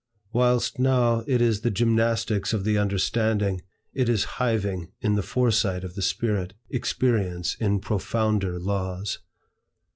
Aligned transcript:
Whilst 0.33 0.79
now 0.79 1.23
it 1.27 1.41
is 1.43 1.61
the 1.61 1.69
gymnastics 1.69 2.53
of 2.53 2.63
the 2.63 2.75
understanding, 2.75 3.61
it 3.93 4.09
is 4.09 4.25
hiving 4.39 4.89
in 4.99 5.13
the 5.13 5.21
foresight 5.21 5.83
of 5.83 5.93
the 5.93 6.01
spirit, 6.01 6.55
experience 6.71 7.53
in 7.59 7.79
profounder 7.81 8.57
laws. 8.57 9.19